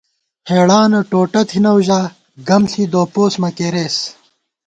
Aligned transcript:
ہېڑانہ 0.49 0.99
ٹوٹہ 1.09 1.41
تھنَؤ 1.49 1.77
ژا، 1.85 1.99
گم 2.47 2.63
ݪی 2.71 2.83
دُوپوس 2.91 3.33
مہ 3.41 3.49
کېرېس 3.57 3.97